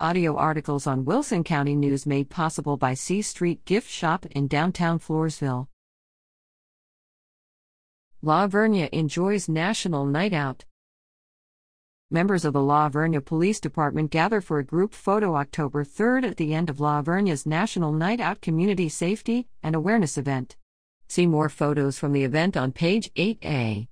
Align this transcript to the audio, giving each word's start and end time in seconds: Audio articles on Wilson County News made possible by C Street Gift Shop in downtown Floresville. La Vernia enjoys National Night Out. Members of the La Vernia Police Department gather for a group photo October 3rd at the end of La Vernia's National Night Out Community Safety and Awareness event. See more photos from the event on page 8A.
Audio 0.00 0.34
articles 0.34 0.88
on 0.88 1.04
Wilson 1.04 1.44
County 1.44 1.76
News 1.76 2.04
made 2.04 2.28
possible 2.28 2.76
by 2.76 2.94
C 2.94 3.22
Street 3.22 3.64
Gift 3.64 3.88
Shop 3.88 4.26
in 4.26 4.48
downtown 4.48 4.98
Floresville. 4.98 5.68
La 8.20 8.48
Vernia 8.48 8.88
enjoys 8.90 9.48
National 9.48 10.04
Night 10.04 10.32
Out. 10.32 10.64
Members 12.10 12.44
of 12.44 12.54
the 12.54 12.60
La 12.60 12.90
Vernia 12.90 13.24
Police 13.24 13.60
Department 13.60 14.10
gather 14.10 14.40
for 14.40 14.58
a 14.58 14.64
group 14.64 14.92
photo 14.92 15.36
October 15.36 15.84
3rd 15.84 16.24
at 16.30 16.38
the 16.38 16.54
end 16.54 16.68
of 16.68 16.80
La 16.80 17.00
Vernia's 17.00 17.46
National 17.46 17.92
Night 17.92 18.18
Out 18.18 18.40
Community 18.40 18.88
Safety 18.88 19.46
and 19.62 19.76
Awareness 19.76 20.18
event. 20.18 20.56
See 21.06 21.28
more 21.28 21.48
photos 21.48 22.00
from 22.00 22.10
the 22.10 22.24
event 22.24 22.56
on 22.56 22.72
page 22.72 23.14
8A. 23.14 23.86